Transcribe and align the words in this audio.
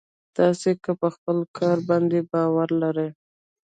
تاسې 0.37 0.71
که 0.83 0.91
په 1.01 1.07
خپل 1.15 1.37
کار 1.57 1.77
باندې 1.89 2.19
باور 2.31 2.69
لرئ. 2.81 3.09